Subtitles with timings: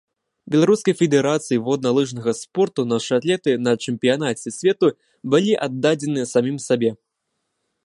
[0.53, 4.87] Беларускай федэрацыі водна-лыжнага спорту нашы атлеты на чэмпіянаце свету
[5.35, 6.91] былі аддадзеныя самім сабе.